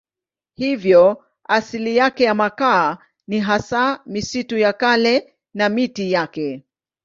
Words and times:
Hivyo 0.53 1.25
asili 1.43 1.97
ya 1.97 2.33
makaa 2.35 2.97
ni 3.27 3.39
hasa 3.39 4.01
misitu 4.05 4.57
ya 4.57 4.73
kale 4.73 5.33
na 5.53 5.69
miti 5.69 6.11
yake. 6.11 6.63